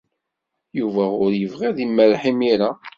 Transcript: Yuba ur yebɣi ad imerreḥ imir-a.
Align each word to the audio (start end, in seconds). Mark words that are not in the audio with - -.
Yuba 0.79 1.05
ur 1.23 1.31
yebɣi 1.35 1.63
ad 1.69 1.77
imerreḥ 1.85 2.23
imir-a. 2.31 2.71